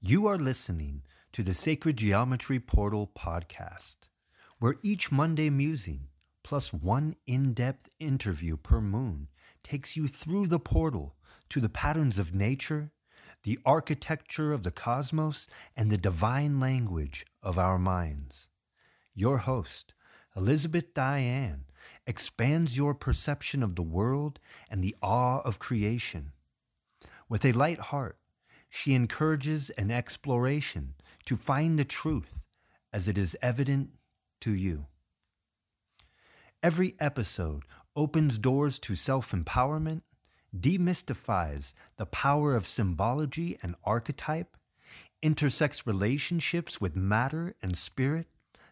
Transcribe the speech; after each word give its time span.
You 0.00 0.28
are 0.28 0.38
listening 0.38 1.02
to 1.32 1.42
the 1.42 1.52
Sacred 1.52 1.96
Geometry 1.96 2.60
Portal 2.60 3.10
podcast, 3.18 3.96
where 4.60 4.76
each 4.80 5.10
Monday 5.10 5.50
musing 5.50 6.06
plus 6.44 6.72
one 6.72 7.16
in 7.26 7.52
depth 7.52 7.88
interview 7.98 8.56
per 8.56 8.80
moon 8.80 9.26
takes 9.64 9.96
you 9.96 10.06
through 10.06 10.46
the 10.46 10.60
portal 10.60 11.16
to 11.48 11.58
the 11.58 11.68
patterns 11.68 12.16
of 12.16 12.32
nature, 12.32 12.92
the 13.42 13.58
architecture 13.66 14.52
of 14.52 14.62
the 14.62 14.70
cosmos, 14.70 15.48
and 15.76 15.90
the 15.90 15.98
divine 15.98 16.60
language 16.60 17.26
of 17.42 17.58
our 17.58 17.76
minds. 17.76 18.48
Your 19.16 19.38
host, 19.38 19.94
Elizabeth 20.36 20.94
Diane, 20.94 21.64
expands 22.06 22.76
your 22.76 22.94
perception 22.94 23.64
of 23.64 23.74
the 23.74 23.82
world 23.82 24.38
and 24.70 24.80
the 24.80 24.94
awe 25.02 25.40
of 25.40 25.58
creation. 25.58 26.30
With 27.28 27.44
a 27.44 27.50
light 27.50 27.80
heart, 27.80 28.17
she 28.68 28.94
encourages 28.94 29.70
an 29.70 29.90
exploration 29.90 30.94
to 31.24 31.36
find 31.36 31.78
the 31.78 31.84
truth 31.84 32.44
as 32.92 33.08
it 33.08 33.18
is 33.18 33.36
evident 33.42 33.90
to 34.40 34.52
you. 34.54 34.86
Every 36.62 36.94
episode 36.98 37.62
opens 37.94 38.38
doors 38.38 38.78
to 38.80 38.94
self 38.94 39.32
empowerment, 39.32 40.02
demystifies 40.56 41.74
the 41.96 42.06
power 42.06 42.54
of 42.56 42.66
symbology 42.66 43.58
and 43.62 43.74
archetype, 43.84 44.56
intersects 45.22 45.86
relationships 45.86 46.80
with 46.80 46.96
matter 46.96 47.54
and 47.62 47.76
spirit, 47.76 48.26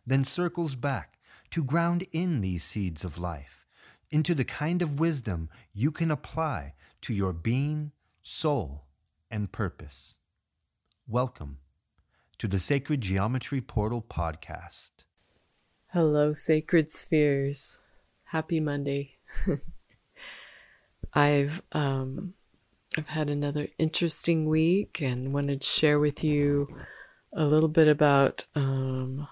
then 0.07 0.25
circles 0.25 0.77
back 0.77 1.19
to 1.51 1.63
ground 1.63 2.07
in 2.13 2.41
these 2.41 2.65
seeds 2.65 3.05
of 3.05 3.19
life 3.19 3.67
into 4.11 4.35
the 4.35 4.45
kind 4.45 4.83
of 4.83 5.01
wisdom 5.01 5.49
you 5.73 5.91
can 5.91 6.11
apply 6.11 6.75
to 7.03 7.13
your 7.13 7.33
being, 7.33 7.93
soul, 8.23 8.86
and 9.31 9.51
purpose. 9.53 10.17
Welcome 11.09 11.59
to 12.39 12.49
the 12.49 12.59
Sacred 12.59 13.01
Geometry 13.01 13.61
Portal 13.61 14.03
podcast. 14.03 14.91
Hello, 15.89 16.33
Sacred 16.33 16.93
Spheres. 16.93 17.81
Happy 18.25 18.61
Monday. 18.61 19.17
I've 21.15 21.63
um, 21.73 22.35
I've 22.97 23.09
had 23.09 23.31
another 23.31 23.69
interesting 23.79 24.47
week 24.47 25.01
and 25.01 25.33
wanted 25.33 25.61
to 25.63 25.67
share 25.67 25.99
with 25.99 26.23
you 26.23 26.69
a 27.33 27.45
little 27.45 27.69
bit 27.69 27.89
about 27.89 28.45
um, 28.55 29.29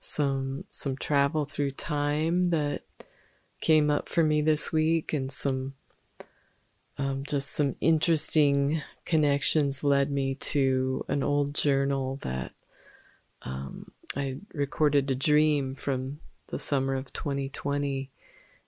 some 0.00 0.64
some 0.70 0.96
travel 0.96 1.44
through 1.44 1.72
time 1.72 2.50
that 2.50 2.82
came 3.60 3.90
up 3.90 4.08
for 4.08 4.22
me 4.22 4.40
this 4.40 4.72
week 4.72 5.12
and 5.12 5.30
some 5.32 5.74
um, 6.98 7.22
just 7.24 7.52
some 7.52 7.76
interesting 7.80 8.82
connections 9.04 9.84
led 9.84 10.10
me 10.10 10.34
to 10.34 11.04
an 11.06 11.22
old 11.22 11.54
journal 11.54 12.18
that 12.22 12.52
um, 13.42 13.92
I 14.16 14.38
recorded 14.52 15.08
a 15.10 15.14
dream 15.14 15.76
from 15.76 16.18
the 16.48 16.58
summer 16.58 16.96
of 16.96 17.12
2020. 17.12 18.10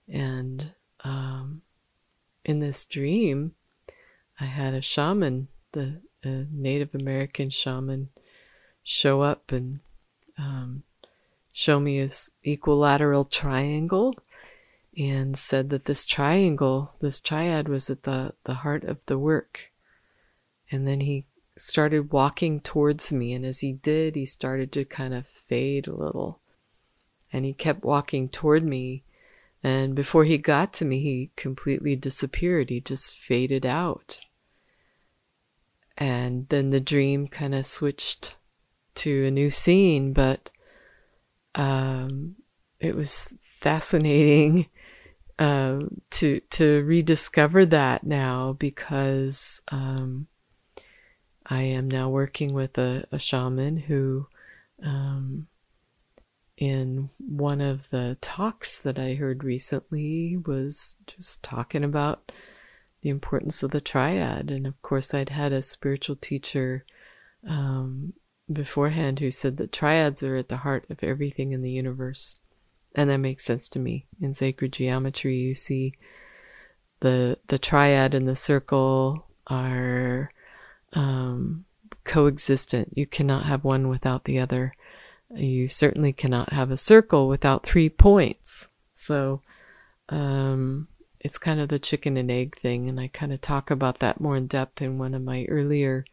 And 0.07 0.73
um, 1.03 1.61
in 2.45 2.59
this 2.59 2.85
dream, 2.85 3.53
I 4.39 4.45
had 4.45 4.73
a 4.73 4.81
shaman, 4.81 5.49
the 5.73 6.01
Native 6.23 6.95
American 6.95 7.49
shaman, 7.49 8.09
show 8.83 9.21
up 9.21 9.51
and 9.51 9.81
um, 10.37 10.83
show 11.51 11.79
me 11.81 11.97
his 11.97 12.31
equilateral 12.43 13.25
triangle 13.25 14.15
and 14.97 15.37
said 15.37 15.69
that 15.69 15.85
this 15.85 16.05
triangle, 16.05 16.93
this 16.99 17.19
triad, 17.19 17.67
was 17.67 17.89
at 17.89 18.03
the, 18.03 18.33
the 18.43 18.55
heart 18.55 18.83
of 18.83 18.97
the 19.05 19.17
work. 19.17 19.71
And 20.69 20.87
then 20.87 21.01
he 21.01 21.25
started 21.57 22.11
walking 22.11 22.59
towards 22.59 23.11
me, 23.13 23.33
and 23.33 23.45
as 23.45 23.61
he 23.61 23.73
did, 23.73 24.15
he 24.15 24.25
started 24.25 24.71
to 24.73 24.85
kind 24.85 25.13
of 25.13 25.27
fade 25.27 25.87
a 25.87 25.95
little. 25.95 26.39
And 27.31 27.45
he 27.45 27.53
kept 27.53 27.83
walking 27.83 28.29
toward 28.29 28.63
me, 28.63 29.03
and 29.63 29.95
before 29.95 30.25
he 30.25 30.37
got 30.37 30.73
to 30.73 30.85
me, 30.85 31.01
he 31.01 31.31
completely 31.35 31.95
disappeared. 31.95 32.69
He 32.69 32.81
just 32.81 33.13
faded 33.13 33.65
out. 33.65 34.19
And 35.97 36.47
then 36.49 36.71
the 36.71 36.79
dream 36.79 37.27
kind 37.27 37.53
of 37.53 37.65
switched 37.65 38.35
to 38.95 39.25
a 39.25 39.31
new 39.31 39.51
scene, 39.51 40.13
but 40.13 40.49
um, 41.53 42.35
it 42.79 42.95
was 42.95 43.33
fascinating 43.43 44.67
uh, 45.41 45.79
to 46.11 46.39
to 46.51 46.83
rediscover 46.83 47.65
that 47.65 48.03
now 48.03 48.53
because 48.59 49.59
um, 49.71 50.27
I 51.47 51.63
am 51.63 51.89
now 51.89 52.09
working 52.09 52.53
with 52.53 52.77
a, 52.77 53.05
a 53.11 53.17
shaman 53.17 53.77
who, 53.77 54.27
um, 54.83 55.47
in 56.57 57.09
one 57.17 57.59
of 57.59 57.89
the 57.89 58.19
talks 58.21 58.77
that 58.81 58.99
I 58.99 59.15
heard 59.15 59.43
recently, 59.43 60.37
was 60.37 60.97
just 61.07 61.41
talking 61.41 61.83
about 61.83 62.31
the 63.01 63.09
importance 63.09 63.63
of 63.63 63.71
the 63.71 63.81
triad. 63.81 64.51
And 64.51 64.67
of 64.67 64.79
course, 64.83 65.11
I'd 65.11 65.29
had 65.29 65.53
a 65.53 65.63
spiritual 65.63 66.17
teacher 66.17 66.85
um, 67.49 68.13
beforehand 68.53 69.19
who 69.19 69.31
said 69.31 69.57
that 69.57 69.71
triads 69.71 70.21
are 70.21 70.35
at 70.35 70.49
the 70.49 70.57
heart 70.57 70.85
of 70.91 71.03
everything 71.03 71.51
in 71.51 71.63
the 71.63 71.71
universe 71.71 72.40
and 72.95 73.09
that 73.09 73.17
makes 73.17 73.43
sense 73.43 73.69
to 73.69 73.79
me. 73.79 74.05
In 74.21 74.33
sacred 74.33 74.73
geometry, 74.73 75.37
you 75.37 75.53
see 75.53 75.93
the 76.99 77.37
the 77.47 77.59
triad 77.59 78.13
and 78.13 78.27
the 78.27 78.35
circle 78.35 79.25
are 79.47 80.31
um, 80.93 81.65
coexistent. 82.03 82.93
You 82.95 83.05
cannot 83.05 83.45
have 83.45 83.63
one 83.63 83.87
without 83.87 84.25
the 84.25 84.39
other. 84.39 84.73
You 85.33 85.67
certainly 85.67 86.13
cannot 86.13 86.53
have 86.53 86.71
a 86.71 86.77
circle 86.77 87.27
without 87.27 87.65
three 87.65 87.89
points. 87.89 88.69
So 88.93 89.41
um, 90.09 90.87
it's 91.19 91.37
kind 91.37 91.59
of 91.59 91.69
the 91.69 91.79
chicken 91.79 92.17
and 92.17 92.29
egg 92.29 92.57
thing, 92.59 92.89
and 92.89 92.99
I 92.99 93.07
kind 93.07 93.31
of 93.31 93.39
talk 93.41 93.71
about 93.71 93.99
that 93.99 94.19
more 94.19 94.35
in 94.35 94.47
depth 94.47 94.81
in 94.81 94.97
one 94.97 95.13
of 95.13 95.21
my 95.21 95.45
earlier 95.45 96.05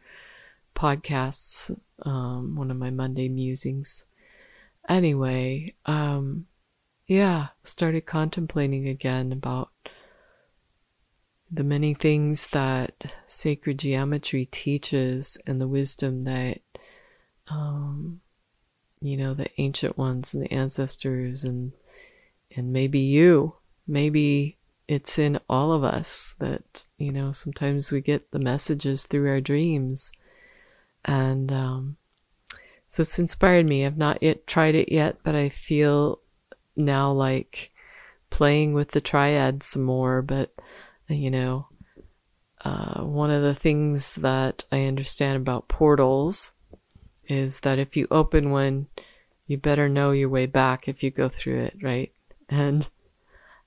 podcasts, 0.75 1.77
um, 2.03 2.55
one 2.55 2.71
of 2.71 2.77
my 2.77 2.89
Monday 2.89 3.27
musings. 3.27 4.05
Anyway, 4.87 5.75
um, 5.85 6.45
yeah, 7.09 7.47
started 7.63 8.05
contemplating 8.05 8.87
again 8.87 9.31
about 9.31 9.71
the 11.51 11.63
many 11.63 11.95
things 11.95 12.45
that 12.47 13.11
sacred 13.25 13.79
geometry 13.79 14.45
teaches 14.45 15.35
and 15.47 15.59
the 15.59 15.67
wisdom 15.67 16.21
that, 16.21 16.59
um, 17.49 18.21
you 19.01 19.17
know, 19.17 19.33
the 19.33 19.49
ancient 19.57 19.97
ones 19.97 20.35
and 20.35 20.43
the 20.43 20.53
ancestors 20.53 21.43
and 21.43 21.71
and 22.55 22.71
maybe 22.71 22.99
you, 22.99 23.55
maybe 23.87 24.57
it's 24.87 25.17
in 25.17 25.39
all 25.49 25.71
of 25.71 25.83
us 25.83 26.35
that 26.39 26.85
you 26.97 27.11
know 27.11 27.31
sometimes 27.31 27.91
we 27.91 28.01
get 28.01 28.31
the 28.31 28.39
messages 28.39 29.05
through 29.07 29.29
our 29.29 29.41
dreams, 29.41 30.11
and 31.05 31.51
um, 31.51 31.97
so 32.87 33.01
it's 33.01 33.17
inspired 33.17 33.65
me. 33.65 33.83
I've 33.83 33.97
not 33.97 34.21
yet 34.21 34.45
tried 34.45 34.75
it 34.75 34.91
yet, 34.91 35.17
but 35.23 35.33
I 35.33 35.49
feel 35.49 36.19
now 36.79 37.11
like 37.11 37.71
playing 38.29 38.73
with 38.73 38.91
the 38.91 39.01
triad 39.01 39.63
some 39.63 39.83
more, 39.83 40.21
but 40.21 40.53
you 41.07 41.31
know, 41.31 41.67
uh, 42.63 43.01
one 43.03 43.31
of 43.31 43.41
the 43.41 43.55
things 43.55 44.15
that 44.15 44.63
I 44.71 44.85
understand 44.85 45.37
about 45.37 45.67
portals 45.67 46.53
is 47.27 47.61
that 47.61 47.79
if 47.79 47.95
you 47.95 48.07
open 48.11 48.51
one, 48.51 48.87
you 49.47 49.57
better 49.57 49.87
know 49.89 50.11
your 50.11 50.29
way 50.29 50.45
back 50.45 50.87
if 50.87 51.01
you 51.03 51.11
go 51.11 51.29
through 51.29 51.61
it, 51.61 51.77
right? 51.81 52.11
And 52.49 52.87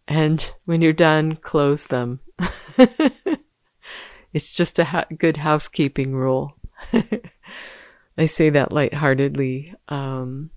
and 0.08 0.52
when 0.64 0.82
you're 0.82 0.92
done, 0.92 1.36
close 1.36 1.86
them. 1.86 2.20
it's 4.32 4.52
just 4.52 4.78
a 4.78 4.84
ha- 4.84 5.06
good 5.16 5.38
housekeeping 5.38 6.14
rule. 6.14 6.56
I 8.18 8.26
say 8.26 8.50
that 8.50 8.72
lightheartedly. 8.72 9.74
Um, 9.88 10.50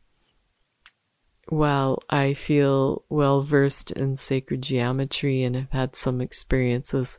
while 1.48 2.02
I 2.10 2.34
feel 2.34 3.04
well 3.10 3.42
versed 3.42 3.92
in 3.92 4.16
sacred 4.16 4.64
geometry 4.64 5.44
and 5.44 5.56
have 5.56 5.72
had 5.72 5.96
some 5.96 6.22
experiences, 6.22 7.18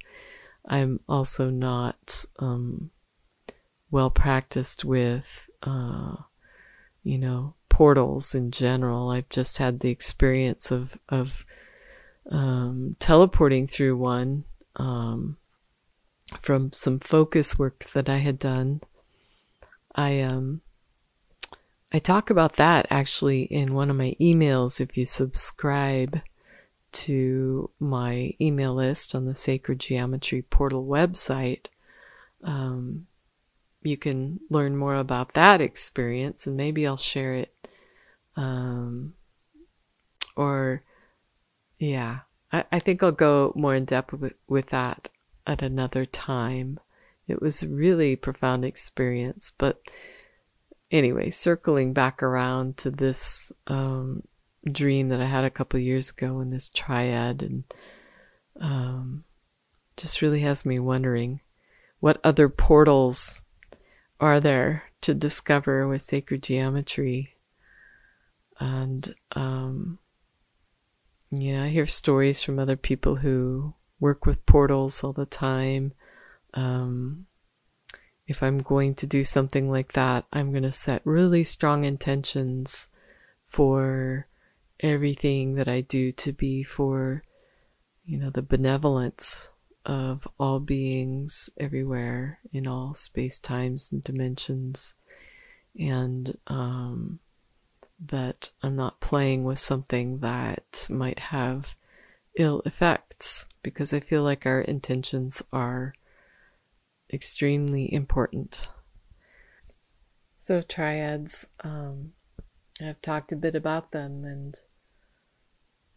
I'm 0.67 1.01
also 1.09 1.51
not 1.51 2.25
um, 2.39 2.91
well 3.91 4.11
practiced 4.11 4.85
with, 4.85 5.49
uh, 5.63 6.17
you 7.05 7.19
know, 7.19 7.55
portals 7.69 8.35
in 8.35 8.51
general. 8.51 9.11
I've 9.11 9.29
just 9.29 9.59
had 9.59 9.81
the 9.81 9.91
experience 9.91 10.71
of 10.71 10.99
of 11.09 11.47
um, 12.31 12.97
teleporting 12.99 13.69
through 13.69 13.97
one 13.97 14.45
um, 14.75 15.37
from 16.43 16.73
some 16.73 16.99
focus 16.99 17.59
work 17.59 17.85
that 17.93 18.09
I 18.09 18.19
had 18.19 18.39
done. 18.39 18.81
I 19.95 20.21
um 20.21 20.61
I 21.97 21.99
talk 21.99 22.29
about 22.29 22.57
that 22.57 22.87
actually 22.91 23.45
in 23.45 23.73
one 23.73 23.89
of 23.89 23.97
my 23.97 24.15
emails 24.21 24.83
if 24.83 24.99
you 24.99 25.07
subscribe 25.07 26.21
to 26.93 27.71
my 27.81 28.35
email 28.39 28.75
list 28.75 29.15
on 29.15 29.25
the 29.25 29.35
Sacred 29.35 29.81
Geometry 29.81 30.43
Portal 30.43 30.85
website. 30.85 31.69
Um, 32.45 33.07
you 33.81 33.97
can 33.97 34.41
learn 34.51 34.77
more 34.77 34.95
about 34.95 35.33
that 35.33 35.63
experience, 35.63 36.47
and 36.47 36.55
maybe 36.55 36.87
I'll 36.87 36.99
share 36.99 37.33
it. 37.33 37.67
Um, 38.37 39.15
or, 40.37 40.83
yeah, 41.79 42.19
I, 42.53 42.65
I 42.73 42.79
think 42.79 43.03
I'll 43.03 43.11
go 43.11 43.55
more 43.57 43.75
in 43.75 43.87
depth 43.87 44.13
with, 44.13 44.35
with 44.47 44.67
that 44.67 45.09
at 45.47 45.63
another 45.63 46.05
time. 46.05 46.79
It 47.27 47.41
was 47.41 47.65
really 47.65 48.17
profound 48.17 48.67
experience, 48.67 49.51
but 49.57 49.81
anyway, 50.91 51.31
circling 51.31 51.93
back 51.93 52.23
around 52.23 52.77
to 52.79 52.91
this 52.91 53.53
um, 53.67 54.23
dream 54.71 55.09
that 55.09 55.21
I 55.21 55.27
had 55.27 55.45
a 55.45 55.51
couple 55.51 55.79
years 55.81 56.11
ago 56.11 56.41
in 56.41 56.49
this 56.49 56.69
triad, 56.69 57.43
and 57.43 57.65
um, 58.61 59.25
just 59.97 60.23
really 60.23 60.41
has 60.41 60.65
me 60.65 60.79
wondering 60.79 61.41
what 62.01 62.21
other 62.23 62.49
portals 62.49 63.45
are 64.21 64.41
there 64.41 64.85
to 65.03 65.15
discover 65.15 65.87
with 65.87 66.03
sacred 66.03 66.43
geometry. 66.43 67.35
And, 68.59 69.15
um, 69.33 69.99
yeah, 71.31 71.65
I 71.65 71.69
hear 71.69 71.87
stories 71.87 72.43
from 72.43 72.59
other 72.59 72.77
people 72.77 73.17
who 73.17 73.75
work 74.01 74.25
with 74.25 74.47
portals 74.47 75.05
all 75.05 75.13
the 75.13 75.27
time. 75.27 75.93
Um, 76.55 77.27
if 78.27 78.43
I'm 78.43 78.59
going 78.59 78.95
to 78.97 79.07
do 79.07 79.25
something 79.25 79.71
like 79.71 79.93
that, 79.93 80.25
I'm 80.33 80.51
going 80.51 80.63
to 80.65 80.73
set 80.73 81.03
really 81.05 81.45
strong 81.45 81.85
intentions 81.85 82.89
for 83.49 84.27
everything 84.81 85.55
that 85.55 85.69
I 85.69 85.81
do 85.81 86.13
to 86.13 86.33
be 86.33 86.63
for, 86.63 87.23
you 88.05 88.19
know, 88.19 88.31
the 88.31 88.43
benevolence 88.43 89.51
of 89.85 90.27
all 90.39 90.59
beings 90.59 91.51
everywhere 91.59 92.41
in 92.53 92.67
all 92.67 92.95
space 92.95 93.39
times 93.39 93.91
and 93.93 94.03
dimensions. 94.03 94.97
And 95.79 96.37
um, 96.49 97.21
that 98.05 98.51
i'm 98.63 98.77
not 98.77 99.01
playing 99.01 99.45
with 99.45 99.59
something 99.59 100.19
that 100.19 100.87
might 100.91 101.19
have 101.19 101.75
ill 102.37 102.61
effects 102.67 103.47
because 103.63 103.95
i 103.95 104.01
feel 104.01 104.23
like 104.23 104.45
our 104.45 104.61
intentions 104.61 105.43
are 105.53 105.95
extremely 107.13 107.93
important 107.93 108.69
so 110.39 110.61
triads 110.63 111.49
um, 111.61 112.13
i've 112.83 113.01
talked 113.03 113.33
a 113.33 113.37
bit 113.37 113.55
about 113.55 113.93
them 113.93 114.25
and 114.25 114.59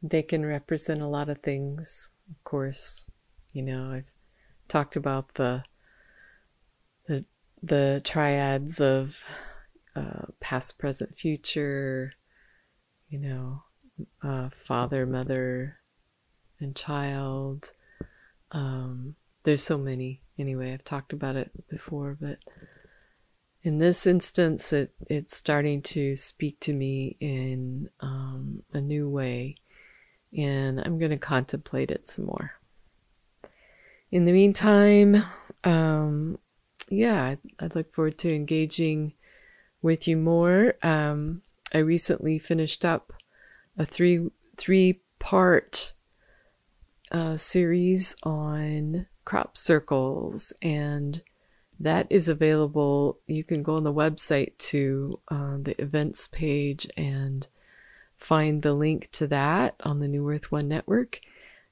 they 0.01 0.21
can 0.21 0.45
represent 0.45 1.01
a 1.01 1.07
lot 1.07 1.29
of 1.29 1.39
things 1.39 2.11
of 2.29 2.44
course 2.44 3.09
you 3.53 3.63
know, 3.63 3.91
I've 3.91 4.11
talked 4.67 4.95
about 4.95 5.33
the 5.35 5.63
the 7.07 7.25
the 7.63 8.01
triads 8.03 8.79
of 8.79 9.15
uh, 9.95 10.27
past, 10.39 10.77
present, 10.77 11.17
future. 11.17 12.13
You 13.09 13.19
know, 13.19 13.63
uh, 14.21 14.50
father, 14.67 15.06
mother, 15.06 15.79
and 16.59 16.75
child. 16.75 17.73
Um, 18.51 19.15
there's 19.44 19.63
so 19.63 19.77
many. 19.77 20.21
Anyway, 20.39 20.74
I've 20.74 20.83
talked 20.83 21.13
about 21.13 21.36
it 21.36 21.51
before, 21.69 22.18
but 22.19 22.39
in 23.62 23.77
this 23.77 24.07
instance, 24.07 24.74
it 24.74 24.94
it's 25.07 25.36
starting 25.36 25.81
to 25.83 26.15
speak 26.15 26.59
to 26.62 26.74
me 26.74 27.18
in 27.19 27.89
um, 28.00 28.63
a 28.74 28.81
new 28.81 29.07
way, 29.07 29.57
and 30.36 30.80
I'm 30.80 30.97
going 30.97 31.12
to 31.12 31.18
contemplate 31.18 31.91
it 31.91 32.07
some 32.07 32.25
more 32.25 32.53
in 34.12 34.25
the 34.25 34.31
meantime, 34.31 35.24
um, 35.63 36.39
yeah, 36.89 37.21
I, 37.24 37.38
I 37.59 37.69
look 37.74 37.94
forward 37.94 38.18
to 38.19 38.33
engaging 38.33 39.13
with 39.81 40.07
you 40.07 40.18
more. 40.18 40.75
Um, 40.81 41.44
I 41.74 41.80
recently 41.80 42.39
finished 42.39 42.83
up 42.83 43.13
a 43.77 43.85
three 43.85 44.30
three 44.57 45.01
part 45.19 45.94
uh, 47.12 47.38
series 47.38 48.15
on 48.24 49.06
crop 49.29 49.57
circles, 49.57 50.53
and 50.61 51.21
that 51.79 52.07
is 52.09 52.27
available. 52.29 53.19
You 53.27 53.43
can 53.43 53.63
go 53.63 53.75
on 53.75 53.83
the 53.83 53.93
website 53.93 54.57
to 54.69 55.19
uh, 55.29 55.57
the 55.61 55.81
events 55.81 56.27
page 56.27 56.87
and 56.97 57.47
find 58.17 58.61
the 58.61 58.73
link 58.73 59.09
to 59.11 59.27
that 59.27 59.75
on 59.83 59.99
the 59.99 60.07
New 60.07 60.29
Earth 60.29 60.51
One 60.51 60.67
Network 60.67 61.21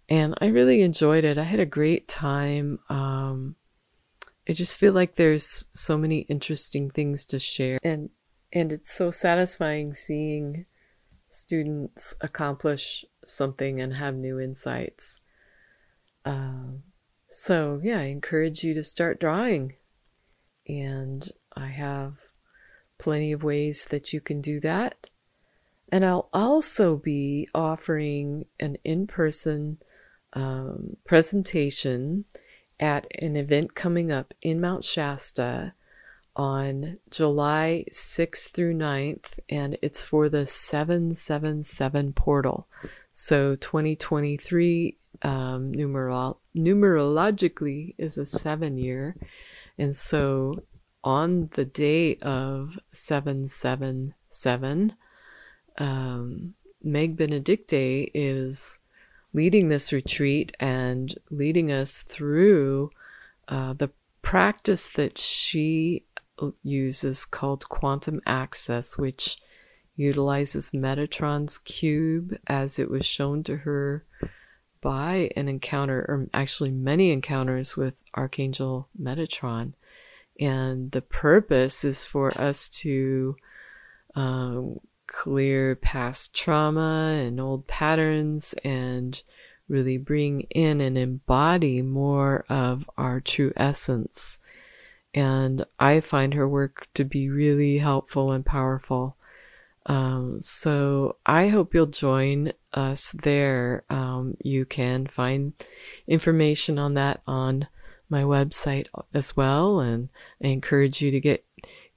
and 0.10 0.36
I 0.40 0.48
really 0.48 0.82
enjoyed 0.82 1.26
it. 1.26 1.38
I 1.38 1.44
had 1.44 1.60
a 1.60 1.66
great 1.66 2.08
time. 2.08 2.80
Um, 2.90 3.56
I 4.48 4.54
just 4.54 4.78
feel 4.78 4.94
like 4.94 5.16
there's 5.16 5.66
so 5.74 5.98
many 5.98 6.20
interesting 6.20 6.90
things 6.90 7.26
to 7.28 7.40
share, 7.40 7.80
and 7.84 8.10
and 8.54 8.72
it's 8.72 8.94
so 8.94 9.12
satisfying 9.12 9.94
seeing 9.94 10.66
students 11.30 12.16
accomplish 12.22 13.04
something 13.26 13.82
and 13.82 13.94
have 13.94 14.16
new 14.16 14.40
insights. 14.40 15.20
Um, 16.24 16.84
so 17.30 17.80
yeah, 17.84 18.00
I 18.00 18.06
encourage 18.06 18.64
you 18.64 18.74
to 18.76 18.84
start 18.84 19.20
drawing, 19.20 19.74
and 20.68 21.30
I 21.56 21.68
have 21.68 22.16
plenty 22.98 23.32
of 23.32 23.44
ways 23.44 23.86
that 23.92 24.14
you 24.14 24.22
can 24.22 24.42
do 24.42 24.60
that. 24.62 25.08
And 25.92 26.04
I'll 26.04 26.30
also 26.34 26.98
be 26.98 27.48
offering 27.56 28.46
an 28.60 28.78
in 28.84 29.08
person 29.08 29.78
um, 30.34 30.98
presentation 31.06 32.26
at 32.80 33.08
an 33.22 33.36
event 33.36 33.74
coming 33.74 34.12
up 34.12 34.34
in 34.42 34.62
Mount 34.62 34.84
Shasta 34.84 35.74
on 36.36 37.00
July 37.10 37.86
6th 37.92 38.52
through 38.52 38.76
9th, 38.76 39.26
and 39.50 39.78
it's 39.82 40.04
for 40.04 40.30
the 40.30 40.46
777 40.46 42.14
portal. 42.14 42.68
So 43.12 43.56
2023 43.56 44.98
um, 45.22 45.74
numerol- 45.74 46.38
numerologically 46.56 47.96
is 47.98 48.18
a 48.18 48.26
seven 48.26 48.78
year. 48.78 49.16
And 49.78 49.94
so 49.96 50.64
on 51.04 51.50
the 51.56 51.66
day 51.66 52.16
of 52.18 52.78
777, 52.92 54.94
um, 55.78 56.54
Meg 56.84 57.18
Benedicte 57.18 58.12
is 58.14 58.80
leading 59.34 59.70
this 59.70 59.94
retreat 59.94 60.56
and 60.60 61.16
leading 61.30 61.72
us 61.72 62.04
through 62.04 62.92
uh, 63.48 63.74
the 63.74 63.90
practice 64.22 64.90
that 64.90 65.18
she 65.18 66.04
uses 66.64 67.26
called 67.26 67.70
quantum 67.70 68.22
access, 68.26 68.98
which 68.98 69.40
utilizes 69.96 70.72
Metatron's 70.72 71.58
cube 71.58 72.38
as 72.48 72.80
it 72.80 72.90
was 72.90 73.06
shown 73.06 73.44
to 73.44 73.58
her 73.58 74.06
by 74.88 75.30
an 75.36 75.50
encounter, 75.50 76.00
or 76.08 76.30
actually 76.34 76.72
many 76.72 77.12
encounters 77.12 77.76
with 77.76 77.94
Archangel 78.16 78.88
Metatron. 78.98 79.74
And 80.40 80.90
the 80.92 81.02
purpose 81.02 81.84
is 81.84 82.06
for 82.06 82.32
us 82.40 82.70
to 82.70 83.36
um, 84.16 84.80
clear 85.06 85.76
past 85.76 86.34
trauma 86.34 87.22
and 87.22 87.38
old 87.38 87.68
patterns 87.68 88.54
and 88.64 89.22
really 89.68 89.98
bring 89.98 90.44
in 90.52 90.80
and 90.80 90.98
embody 90.98 91.82
more 91.82 92.46
of 92.48 92.90
our 92.98 93.20
true 93.20 93.52
essence. 93.58 94.40
And 95.14 95.66
I 95.78 96.00
find 96.00 96.34
her 96.34 96.48
work 96.48 96.88
to 96.94 97.04
be 97.04 97.28
really 97.28 97.80
helpful 97.80 98.32
and 98.32 98.46
powerful. 98.46 99.18
Um, 99.86 100.40
so 100.40 101.18
I 101.26 101.50
hope 101.50 101.74
you'll 101.74 101.88
join 101.88 102.54
us 102.78 103.12
there. 103.24 103.84
Um, 103.90 104.38
you 104.44 104.66
can 104.66 105.08
find 105.08 105.54
information 106.08 106.78
on 106.78 106.94
that 106.94 107.22
on 107.26 107.68
my 108.10 108.22
website 108.22 108.88
as 109.14 109.36
well, 109.36 109.80
and 109.80 110.10
I 110.42 110.48
encourage 110.48 111.02
you 111.02 111.12
to 111.12 111.20
get 111.20 111.44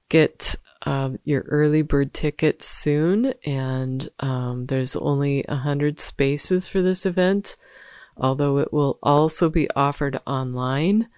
get 0.08 0.56
uh, 0.86 1.10
your 1.24 1.42
early 1.42 1.82
bird 1.82 2.14
tickets 2.14 2.66
soon, 2.66 3.34
and 3.44 4.08
um, 4.20 4.66
there's 4.66 4.96
only 4.96 5.44
a 5.46 5.56
hundred 5.56 6.00
spaces 6.00 6.66
for 6.66 6.80
this 6.80 7.04
event, 7.04 7.56
although 8.16 8.58
it 8.58 8.72
will 8.72 8.98
also 9.02 9.50
be 9.50 9.70
offered 9.72 10.18
online. 10.26 11.08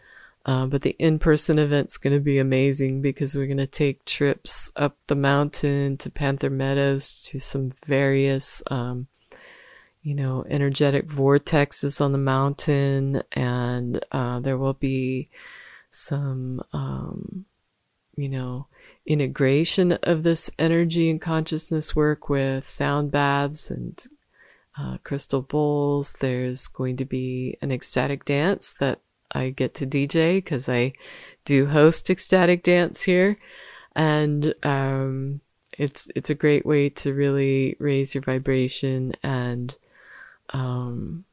Uh, 0.45 0.67
but 0.67 0.83
the 0.83 0.97
in-person 0.99 1.57
event's 1.57 1.99
going 1.99 2.13
to 2.13 2.19
be 2.19 2.37
amazing 2.37 3.01
because 3.01 3.37
we're 3.37 3.47
going 3.47 3.57
to 3.59 3.67
take 3.67 4.05
trips 4.05 4.73
up 4.75 4.97
the 5.07 5.15
mountain 5.15 5.97
to 5.97 6.11
Panther 6.11 6.51
Meadows 6.51 7.23
to 7.23 7.39
some 7.39 7.71
various, 7.87 8.61
um, 8.69 9.07
you 10.03 10.15
know, 10.15 10.45
energetic 10.49 11.07
vortexes 11.07 12.01
on 12.01 12.13
the 12.13 12.19
mountain, 12.19 13.23
and 13.33 14.05
uh, 14.11 14.41
there 14.41 14.59
will 14.59 14.75
be 14.75 15.29
some, 15.91 16.61
um, 16.73 17.45
you 18.17 18.29
know, 18.29 18.67
integration 19.07 19.93
of 19.93 20.23
this 20.25 20.51
energy 20.59 21.09
and 21.09 21.21
consciousness 21.21 21.95
work 21.95 22.29
with 22.29 22.67
sound 22.67 23.13
baths 23.13 23.71
and 23.71 24.05
uh, 24.79 24.99
crystal 25.05 25.43
bowls. 25.43 26.17
There's 26.21 26.67
going 26.67 26.97
to 26.97 27.05
be 27.05 27.57
an 27.63 27.71
ecstatic 27.71 28.25
dance 28.25 28.75
that 28.81 29.01
I 29.31 29.51
get 29.51 29.75
to 29.77 29.87
DJ 29.87 30.39
because 30.39 30.69
I 30.69 30.95
do 31.45 31.67
host 31.67 32.11
ecstatic 32.11 32.65
dance 32.65 33.03
here, 33.03 33.39
and 33.95 34.53
um, 34.65 35.41
it's 35.79 36.11
it's 36.17 36.31
a 36.31 36.35
great 36.35 36.67
way 36.67 36.89
to 36.89 37.15
really 37.15 37.77
raise 37.79 38.15
your 38.15 38.23
vibration 38.23 39.15
and 39.23 39.77
um, 40.53 41.25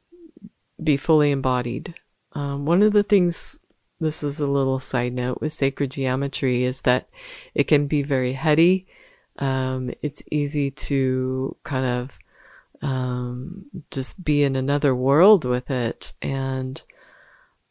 be 0.82 0.96
fully 0.96 1.30
embodied. 1.30 1.94
Um, 2.32 2.64
one 2.64 2.82
of 2.82 2.92
the 2.92 3.02
things, 3.02 3.60
this 4.00 4.22
is 4.22 4.40
a 4.40 4.46
little 4.46 4.80
side 4.80 5.12
note 5.12 5.40
with 5.40 5.52
sacred 5.52 5.90
geometry, 5.90 6.64
is 6.64 6.82
that 6.82 7.08
it 7.54 7.64
can 7.64 7.86
be 7.86 8.02
very 8.02 8.32
heady. 8.32 8.86
Um, 9.38 9.90
it's 10.02 10.22
easy 10.30 10.70
to 10.70 11.56
kind 11.64 11.86
of 11.86 12.18
um, 12.82 13.66
just 13.90 14.24
be 14.24 14.42
in 14.42 14.56
another 14.56 14.94
world 14.94 15.44
with 15.44 15.70
it. 15.70 16.12
And 16.22 16.82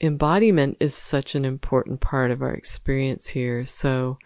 embodiment 0.02 0.78
is 0.80 0.94
such 0.96 1.36
an 1.36 1.46
important 1.46 2.00
part 2.00 2.32
of 2.32 2.42
our 2.42 2.54
experience 2.54 3.28
here. 3.28 3.66
So, 3.66 4.18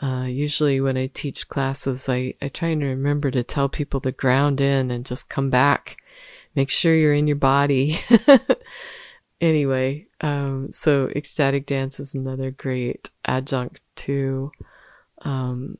uh, 0.00 0.24
usually 0.28 0.80
when 0.80 0.96
I 0.96 1.08
teach 1.08 1.48
classes, 1.48 2.08
I, 2.08 2.34
I 2.40 2.48
try 2.48 2.68
and 2.68 2.82
remember 2.82 3.30
to 3.30 3.42
tell 3.42 3.68
people 3.68 4.00
to 4.00 4.12
ground 4.12 4.60
in 4.60 4.90
and 4.90 5.04
just 5.04 5.28
come 5.28 5.50
back. 5.50 5.98
Make 6.54 6.70
sure 6.70 6.94
you're 6.94 7.14
in 7.14 7.26
your 7.26 7.36
body. 7.36 8.00
anyway, 9.40 10.06
um, 10.20 10.70
so 10.70 11.08
ecstatic 11.14 11.66
dance 11.66 12.00
is 12.00 12.14
another 12.14 12.50
great 12.50 13.10
adjunct 13.24 13.80
to 13.96 14.50
um, 15.22 15.78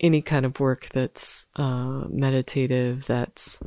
any 0.00 0.22
kind 0.22 0.44
of 0.44 0.60
work 0.60 0.88
that's 0.92 1.46
uh, 1.56 2.04
meditative, 2.08 3.06
that's 3.06 3.60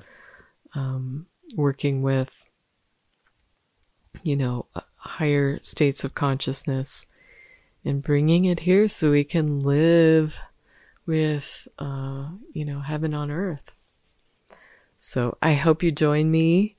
um, 0.76 1.26
working 1.56 2.02
with, 2.02 2.30
you 4.24 4.36
know, 4.36 4.66
higher 4.96 5.60
states 5.62 6.04
of 6.04 6.14
consciousness 6.14 7.06
and 7.84 8.04
bringing 8.04 8.46
it 8.46 8.62
here 8.62 8.88
so 8.88 9.12
we 9.12 9.24
can 9.24 9.62
live 9.62 10.38
with, 11.06 11.68
uh, 11.80 12.30
you 12.54 12.64
know, 12.64 12.82
heaven 12.82 13.14
on 13.14 13.32
earth. 13.32 13.76
So 15.04 15.36
I 15.42 15.54
hope 15.56 15.82
you 15.82 15.92
join 15.92 16.30
me 16.30 16.76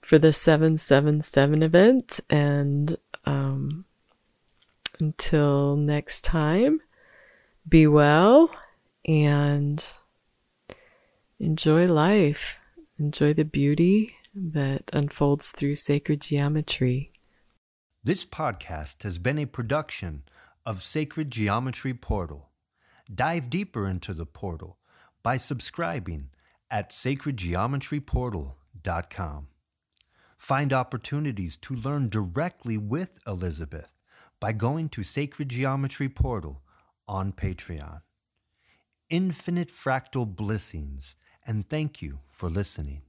for 0.00 0.16
the 0.16 0.32
777 0.32 1.60
event. 1.60 2.20
And 2.30 2.96
um, 3.26 3.84
until 5.00 5.74
next 5.74 6.22
time, 6.22 6.80
be 7.68 7.88
well 7.88 8.48
and 9.04 9.84
enjoy 11.40 11.88
life. 11.88 12.60
Enjoy 13.00 13.34
the 13.34 13.44
beauty 13.44 14.14
that 14.36 14.88
unfolds 14.92 15.50
through 15.50 15.74
sacred 15.74 16.20
geometry. 16.20 17.10
This 18.04 18.24
podcast 18.24 19.02
has 19.02 19.18
been 19.18 19.40
a 19.40 19.46
production 19.46 20.22
of 20.64 20.80
Sacred 20.80 21.28
Geometry 21.28 21.92
Portal. 21.92 22.50
Dive 23.12 23.50
deeper 23.50 23.88
into 23.88 24.14
the 24.14 24.26
portal 24.26 24.78
by 25.24 25.38
subscribing 25.38 26.28
at 26.70 26.90
sacredgeometryportal.com. 26.90 29.48
Find 30.36 30.72
opportunities 30.72 31.56
to 31.58 31.74
learn 31.74 32.08
directly 32.08 32.76
with 32.76 33.18
Elizabeth 33.26 33.94
by 34.40 34.52
going 34.52 34.88
to 34.90 35.02
Sacred 35.02 35.48
Geometry 35.48 36.08
Portal 36.08 36.62
on 37.08 37.32
Patreon. 37.32 38.02
Infinite 39.08 39.68
fractal 39.68 40.26
blessings, 40.26 41.16
and 41.46 41.68
thank 41.68 42.02
you 42.02 42.20
for 42.30 42.50
listening. 42.50 43.02